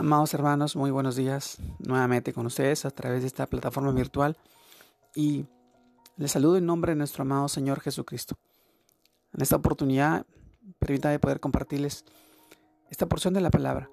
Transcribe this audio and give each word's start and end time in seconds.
Amados 0.00 0.32
hermanos, 0.32 0.76
muy 0.76 0.90
buenos 0.90 1.14
días 1.14 1.58
nuevamente 1.78 2.32
con 2.32 2.46
ustedes 2.46 2.86
a 2.86 2.90
través 2.90 3.20
de 3.20 3.26
esta 3.26 3.46
plataforma 3.46 3.92
virtual 3.92 4.34
y 5.14 5.44
les 6.16 6.32
saludo 6.32 6.56
en 6.56 6.64
nombre 6.64 6.92
de 6.92 6.96
nuestro 6.96 7.20
amado 7.20 7.48
Señor 7.48 7.80
Jesucristo. 7.80 8.38
En 9.34 9.42
esta 9.42 9.56
oportunidad, 9.56 10.24
permítanme 10.78 11.18
poder 11.18 11.38
compartirles 11.38 12.06
esta 12.88 13.04
porción 13.10 13.34
de 13.34 13.42
la 13.42 13.50
palabra. 13.50 13.90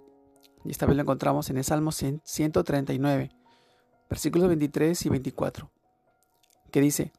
Y 0.63 0.71
esta 0.71 0.85
vez 0.85 0.95
lo 0.95 1.01
encontramos 1.01 1.49
en 1.49 1.57
el 1.57 1.65
Salmo 1.65 1.91
139, 1.91 3.29
versículos 4.09 4.47
23 4.47 5.05
y 5.07 5.09
24, 5.09 5.69
que 6.71 6.79
dice, 6.79 7.11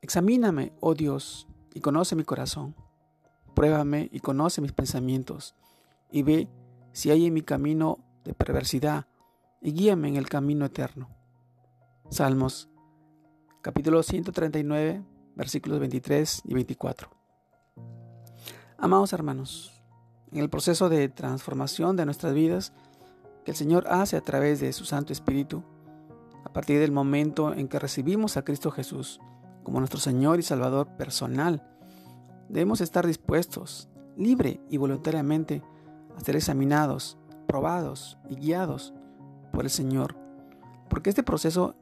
Examíname, 0.00 0.72
oh 0.80 0.94
Dios, 0.94 1.46
y 1.74 1.80
conoce 1.80 2.16
mi 2.16 2.24
corazón. 2.24 2.74
Pruébame 3.54 4.08
y 4.10 4.20
conoce 4.20 4.62
mis 4.62 4.72
pensamientos, 4.72 5.54
y 6.10 6.22
ve 6.22 6.48
si 6.92 7.10
hay 7.10 7.26
en 7.26 7.34
mi 7.34 7.42
camino 7.42 7.98
de 8.24 8.34
perversidad, 8.34 9.06
y 9.60 9.72
guíame 9.72 10.08
en 10.08 10.16
el 10.16 10.28
camino 10.28 10.64
eterno. 10.66 11.08
Salmos 12.10 12.68
capítulo 13.62 14.02
139, 14.02 15.02
versículos 15.36 15.80
23 15.80 16.42
y 16.44 16.54
24. 16.54 17.08
Amados 18.76 19.12
hermanos, 19.12 19.82
en 20.30 20.40
el 20.40 20.50
proceso 20.50 20.88
de 20.88 21.08
transformación 21.08 21.96
de 21.96 22.04
nuestras 22.04 22.34
vidas 22.34 22.72
que 23.44 23.52
el 23.52 23.56
Señor 23.56 23.86
hace 23.88 24.16
a 24.16 24.20
través 24.20 24.60
de 24.60 24.72
su 24.72 24.84
Santo 24.84 25.12
Espíritu, 25.12 25.62
a 26.44 26.52
partir 26.52 26.78
del 26.80 26.92
momento 26.92 27.54
en 27.54 27.68
que 27.68 27.78
recibimos 27.78 28.36
a 28.36 28.44
Cristo 28.44 28.70
Jesús 28.70 29.20
como 29.62 29.78
nuestro 29.78 29.98
Señor 29.98 30.38
y 30.38 30.42
Salvador 30.42 30.88
personal, 30.98 31.66
debemos 32.48 32.80
estar 32.80 33.06
dispuestos, 33.06 33.88
libre 34.16 34.60
y 34.68 34.76
voluntariamente, 34.76 35.62
a 36.16 36.20
ser 36.20 36.36
examinados, 36.36 37.16
probados 37.46 38.18
y 38.28 38.36
guiados 38.36 38.92
por 39.52 39.64
el 39.64 39.70
Señor. 39.70 40.16
Porque 40.88 41.10
este 41.10 41.22
proceso 41.22 41.74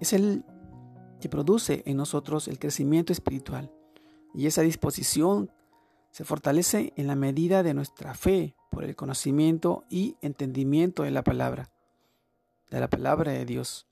es 0.00 0.12
el 0.12 0.44
que 1.20 1.28
produce 1.28 1.82
en 1.86 1.96
nosotros 1.96 2.48
el 2.48 2.58
crecimiento 2.58 3.12
espiritual. 3.12 3.70
Y 4.34 4.46
esa 4.46 4.62
disposición 4.62 5.50
se 6.10 6.24
fortalece 6.24 6.92
en 6.96 7.06
la 7.06 7.16
medida 7.16 7.62
de 7.62 7.74
nuestra 7.74 8.14
fe 8.14 8.54
por 8.70 8.84
el 8.84 8.96
conocimiento 8.96 9.84
y 9.88 10.16
entendimiento 10.20 11.02
de 11.02 11.10
la 11.10 11.24
palabra, 11.24 11.70
de 12.70 12.80
la 12.80 12.88
palabra 12.88 13.32
de 13.32 13.44
Dios. 13.44 13.86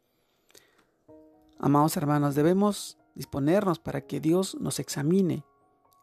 Amados 1.58 1.96
hermanos, 1.96 2.34
debemos 2.34 2.98
disponernos 3.14 3.78
para 3.78 4.02
que 4.02 4.20
Dios 4.20 4.56
nos 4.60 4.78
examine 4.78 5.44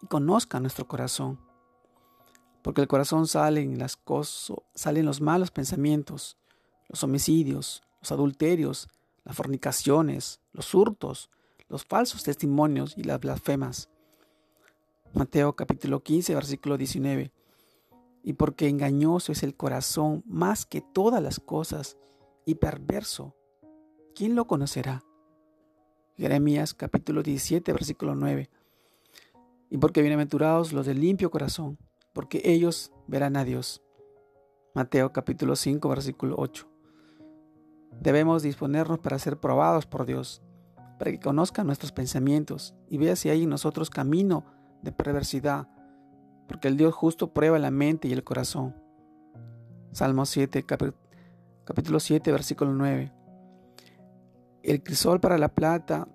y 0.02 0.08
conozca 0.08 0.60
nuestro 0.60 0.88
corazón 0.88 1.40
porque 2.64 2.82
el 2.82 2.88
corazón 2.88 3.28
salen 3.28 3.78
las 3.78 3.98
cosas, 3.98 4.58
salen 4.74 5.06
los 5.06 5.22
malos 5.22 5.52
pensamientos, 5.52 6.38
los 6.88 7.04
homicidios, 7.04 7.84
los 8.02 8.12
adulterios, 8.12 8.90
las 9.26 9.36
fornicaciones, 9.36 10.40
los 10.54 10.74
hurtos, 10.74 11.30
los 11.68 11.86
falsos 11.86 12.24
testimonios 12.24 12.98
y 12.98 13.04
las 13.04 13.20
blasfemas. 13.20 13.90
Mateo 15.14 15.56
capítulo 15.56 16.02
15, 16.02 16.34
versículo 16.34 16.78
19. 16.78 17.32
Y 18.24 18.34
porque 18.34 18.70
engañoso 18.70 19.34
es 19.34 19.44
el 19.44 19.56
corazón 19.56 20.24
más 20.26 20.66
que 20.66 20.82
todas 20.82 21.22
las 21.22 21.42
cosas 21.42 21.98
y 22.46 22.56
perverso, 22.56 23.36
¿quién 24.16 24.36
lo 24.36 24.48
conocerá? 24.48 25.04
Jeremías 26.16 26.74
capítulo 26.74 27.24
17, 27.24 27.74
versículo 27.74 28.16
9. 28.16 28.50
Y 29.70 29.78
porque 29.78 30.02
bienaventurados 30.02 30.72
los 30.72 30.86
de 30.86 30.94
limpio 30.94 31.30
corazón, 31.30 31.78
porque 32.14 32.42
ellos 32.46 32.92
verán 33.08 33.36
a 33.36 33.44
Dios. 33.44 33.82
Mateo 34.76 35.12
capítulo 35.12 35.56
5, 35.56 35.90
versículo 35.90 36.36
8. 36.38 36.68
Debemos 38.00 38.44
disponernos 38.44 39.00
para 39.00 39.20
ser 39.20 39.40
probados 39.40 39.86
por 39.86 40.06
Dios, 40.06 40.42
para 40.98 41.12
que 41.12 41.20
conozca 41.20 41.64
nuestros 41.64 41.92
pensamientos 41.92 42.76
y 42.88 42.98
vea 42.98 43.16
si 43.16 43.30
hay 43.30 43.44
en 43.44 43.50
nosotros 43.50 43.90
camino 43.90 44.46
de 44.82 44.92
perversidad, 44.92 45.68
porque 46.48 46.68
el 46.68 46.78
Dios 46.78 46.94
justo 46.94 47.34
prueba 47.34 47.60
la 47.60 47.72
mente 47.72 48.08
y 48.08 48.14
el 48.14 48.24
corazón. 48.24 48.76
Salmo 49.92 50.26
7, 50.26 50.66
capítulo 50.66 52.00
7, 52.00 52.32
versículo 52.32 52.74
9. 52.74 53.12
El 54.64 54.82
crisol 54.82 55.20
para 55.20 55.38
la 55.38 55.50
plata 55.50 56.08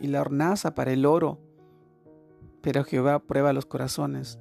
y 0.00 0.06
la 0.08 0.20
hornaza 0.20 0.74
para 0.74 0.92
el 0.92 1.04
oro, 1.04 1.40
pero 2.62 2.84
Jehová 2.84 3.18
prueba 3.18 3.52
los 3.52 3.66
corazones. 3.66 4.38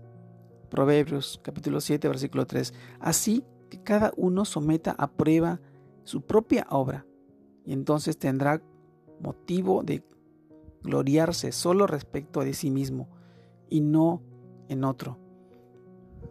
Proverbios 0.76 1.40
capítulo 1.42 1.80
7, 1.80 2.06
versículo 2.10 2.46
3. 2.46 2.74
Así 3.00 3.46
que 3.70 3.82
cada 3.82 4.12
uno 4.18 4.44
someta 4.44 4.94
a 4.98 5.08
prueba 5.08 5.62
su 6.04 6.24
propia 6.24 6.68
obra 6.70 7.06
y 7.64 7.72
entonces 7.72 8.18
tendrá 8.18 8.62
motivo 9.22 9.84
de 9.84 10.04
gloriarse 10.84 11.54
solo 11.54 11.88
respecto 11.88 12.42
de 12.42 12.54
sí 12.54 12.72
mismo 12.72 13.08
y 13.70 13.80
no 13.80 14.22
en 14.68 14.84
otro, 14.84 15.18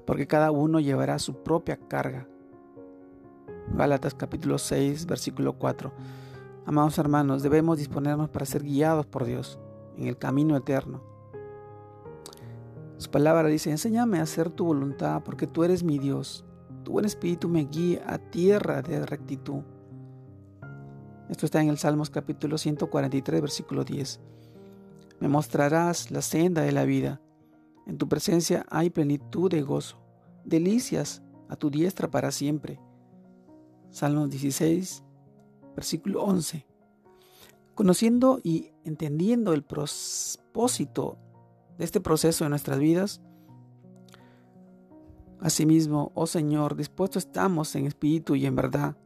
porque 0.06 0.26
cada 0.26 0.50
uno 0.50 0.78
llevará 0.78 1.18
su 1.18 1.42
propia 1.42 1.78
carga. 1.78 2.28
Gálatas 3.72 4.12
capítulo 4.14 4.58
6, 4.58 5.06
versículo 5.06 5.54
4. 5.54 5.90
Amados 6.66 6.98
hermanos, 6.98 7.42
debemos 7.42 7.78
disponernos 7.78 8.28
para 8.28 8.44
ser 8.44 8.62
guiados 8.62 9.06
por 9.06 9.24
Dios 9.24 9.58
en 9.96 10.06
el 10.06 10.18
camino 10.18 10.54
eterno 10.54 11.13
su 12.96 13.10
palabra 13.10 13.48
dice, 13.48 13.70
enséñame 13.70 14.20
a 14.20 14.22
hacer 14.22 14.50
tu 14.50 14.66
voluntad 14.66 15.22
porque 15.24 15.46
tú 15.46 15.64
eres 15.64 15.82
mi 15.82 15.98
Dios. 15.98 16.44
Tu 16.84 16.92
buen 16.92 17.04
espíritu 17.04 17.48
me 17.48 17.64
guía 17.64 18.02
a 18.06 18.18
tierra 18.18 18.82
de 18.82 19.04
rectitud. 19.04 19.62
Esto 21.28 21.46
está 21.46 21.60
en 21.60 21.68
el 21.70 21.78
Salmos 21.78 22.10
capítulo 22.10 22.56
143, 22.56 23.40
versículo 23.40 23.84
10. 23.84 24.20
Me 25.20 25.28
mostrarás 25.28 26.10
la 26.10 26.22
senda 26.22 26.62
de 26.62 26.72
la 26.72 26.84
vida. 26.84 27.20
En 27.86 27.98
tu 27.98 28.08
presencia 28.08 28.64
hay 28.70 28.90
plenitud 28.90 29.50
de 29.50 29.62
gozo, 29.62 29.98
delicias 30.44 31.22
a 31.48 31.56
tu 31.56 31.70
diestra 31.70 32.10
para 32.10 32.30
siempre. 32.30 32.78
Salmos 33.90 34.30
16, 34.30 35.02
versículo 35.74 36.22
11. 36.22 36.66
Conociendo 37.74 38.38
y 38.42 38.70
entendiendo 38.84 39.52
el 39.52 39.64
propósito 39.64 41.18
de 41.78 41.84
este 41.84 42.00
proceso 42.00 42.44
de 42.44 42.50
nuestras 42.50 42.78
vidas. 42.78 43.20
Asimismo, 45.40 46.12
oh 46.14 46.26
Señor, 46.26 46.76
dispuesto 46.76 47.18
estamos 47.18 47.74
en 47.76 47.86
espíritu 47.86 48.34
y 48.34 48.46
en 48.46 48.56
verdad 48.56 48.96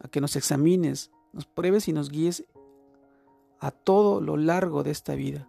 a 0.00 0.08
que 0.08 0.20
nos 0.20 0.36
examines, 0.36 1.10
nos 1.32 1.46
pruebes 1.46 1.88
y 1.88 1.92
nos 1.92 2.10
guíes 2.10 2.44
a 3.60 3.70
todo 3.70 4.20
lo 4.20 4.36
largo 4.36 4.82
de 4.82 4.90
esta 4.90 5.14
vida. 5.14 5.48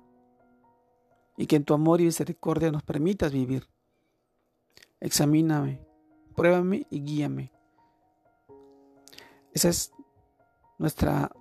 Y 1.38 1.48
que 1.48 1.58
en 1.58 1.66
tu 1.66 1.74
amor 1.74 2.00
y 2.00 2.06
misericordia 2.06 2.72
nos 2.72 2.84
permitas 2.84 3.32
vivir. 3.32 3.68
Examíname, 5.00 5.82
pruébame 6.36 6.88
y 6.90 7.02
guíame. 7.02 7.52
Esa 9.52 9.70
es 9.70 9.92
nuestra 10.78 11.32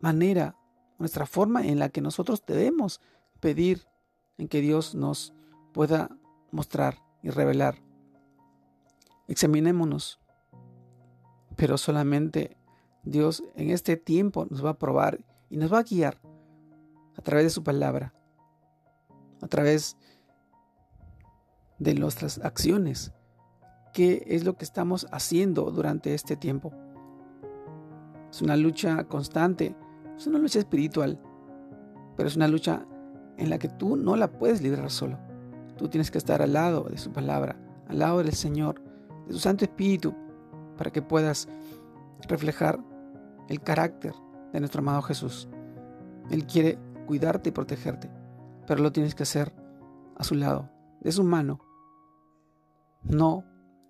manera, 0.00 0.56
nuestra 0.98 1.26
forma 1.26 1.66
en 1.66 1.78
la 1.78 1.88
que 1.88 2.00
nosotros 2.00 2.44
debemos 2.46 3.00
pedir 3.40 3.89
en 4.40 4.48
que 4.48 4.62
Dios 4.62 4.94
nos 4.94 5.34
pueda 5.74 6.16
mostrar 6.50 6.96
y 7.22 7.28
revelar. 7.28 7.76
Examinémonos, 9.28 10.18
pero 11.56 11.76
solamente 11.76 12.56
Dios 13.04 13.44
en 13.54 13.68
este 13.68 13.98
tiempo 13.98 14.46
nos 14.48 14.64
va 14.64 14.70
a 14.70 14.78
probar 14.78 15.22
y 15.50 15.58
nos 15.58 15.70
va 15.70 15.80
a 15.80 15.82
guiar 15.82 16.18
a 17.18 17.22
través 17.22 17.44
de 17.44 17.50
su 17.50 17.62
palabra, 17.62 18.14
a 19.42 19.46
través 19.46 19.98
de 21.78 21.94
nuestras 21.94 22.38
acciones. 22.38 23.12
¿Qué 23.92 24.24
es 24.26 24.44
lo 24.44 24.56
que 24.56 24.64
estamos 24.64 25.06
haciendo 25.12 25.70
durante 25.70 26.14
este 26.14 26.36
tiempo? 26.36 26.72
Es 28.30 28.40
una 28.40 28.56
lucha 28.56 29.04
constante, 29.04 29.76
es 30.16 30.26
una 30.26 30.38
lucha 30.38 30.60
espiritual, 30.60 31.20
pero 32.16 32.26
es 32.26 32.36
una 32.36 32.48
lucha 32.48 32.86
en 33.40 33.48
la 33.48 33.58
que 33.58 33.68
tú 33.68 33.96
no 33.96 34.16
la 34.16 34.30
puedes 34.30 34.60
librar 34.60 34.90
solo. 34.90 35.18
Tú 35.76 35.88
tienes 35.88 36.10
que 36.10 36.18
estar 36.18 36.42
al 36.42 36.52
lado 36.52 36.84
de 36.84 36.98
su 36.98 37.10
palabra, 37.10 37.56
al 37.88 37.98
lado 37.98 38.18
del 38.18 38.34
Señor, 38.34 38.82
de 39.26 39.32
su 39.32 39.38
Santo 39.38 39.64
Espíritu, 39.64 40.14
para 40.76 40.90
que 40.90 41.00
puedas 41.00 41.48
reflejar 42.28 42.78
el 43.48 43.62
carácter 43.62 44.12
de 44.52 44.60
nuestro 44.60 44.80
amado 44.80 45.00
Jesús. 45.02 45.48
Él 46.30 46.46
quiere 46.46 46.78
cuidarte 47.06 47.48
y 47.48 47.52
protegerte, 47.52 48.10
pero 48.66 48.82
lo 48.82 48.92
tienes 48.92 49.14
que 49.14 49.22
hacer 49.22 49.54
a 50.16 50.22
su 50.22 50.34
lado, 50.34 50.70
de 51.00 51.12
su 51.12 51.24
mano, 51.24 51.60
no 53.02 53.44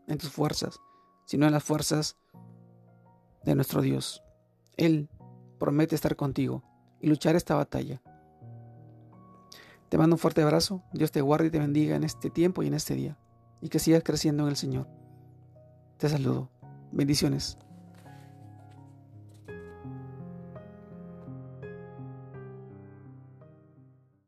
en 0.06 0.16
tus 0.16 0.30
fuerzas, 0.30 0.78
sino 1.24 1.46
en 1.46 1.52
las 1.52 1.64
fuerzas 1.64 2.16
de 3.44 3.56
nuestro 3.56 3.82
Dios. 3.82 4.22
Él 4.76 5.10
promete 5.58 5.96
estar 5.96 6.14
contigo 6.14 6.62
y 7.00 7.08
luchar 7.08 7.34
esta 7.34 7.56
batalla. 7.56 8.00
Te 9.90 9.98
mando 9.98 10.14
un 10.14 10.18
fuerte 10.18 10.40
abrazo. 10.40 10.84
Dios 10.92 11.10
te 11.10 11.20
guarde 11.20 11.48
y 11.48 11.50
te 11.50 11.58
bendiga 11.58 11.96
en 11.96 12.04
este 12.04 12.30
tiempo 12.30 12.62
y 12.62 12.68
en 12.68 12.74
este 12.74 12.94
día. 12.94 13.18
Y 13.60 13.68
que 13.68 13.80
sigas 13.80 14.04
creciendo 14.04 14.44
en 14.44 14.50
el 14.50 14.56
Señor. 14.56 14.88
Te 15.98 16.08
saludo. 16.08 16.48
Bendiciones. 16.92 17.58